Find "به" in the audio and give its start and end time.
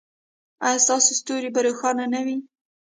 1.55-1.61